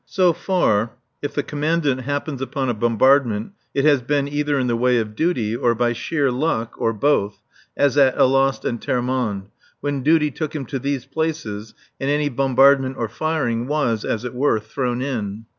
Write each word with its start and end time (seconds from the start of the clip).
So 0.07 0.33
far, 0.33 0.93
if 1.21 1.35
the 1.35 1.43
Commandant 1.43 2.01
happens 2.01 2.41
upon 2.41 2.69
a 2.69 2.73
bombardment 2.73 3.51
it 3.75 3.85
has 3.85 4.01
been 4.01 4.27
either 4.27 4.57
in 4.57 4.65
the 4.65 4.75
way 4.75 4.97
of 4.97 5.15
duty, 5.15 5.55
or 5.55 5.75
by 5.75 5.93
sheer 5.93 6.31
luck, 6.31 6.73
or 6.79 6.91
both, 6.91 7.43
as 7.77 7.95
at 7.99 8.17
Alost 8.17 8.65
and 8.65 8.81
Termonde, 8.81 9.51
when 9.79 10.01
duty 10.01 10.31
took 10.31 10.55
him 10.55 10.65
to 10.65 10.79
these 10.79 11.05
places, 11.05 11.75
and 11.99 12.09
any 12.09 12.29
bombardment 12.29 12.97
or 12.97 13.09
firing 13.09 13.67
was, 13.67 14.03
as 14.03 14.25
it 14.25 14.33
were, 14.33 14.59
thrown 14.59 15.03
in. 15.03 15.45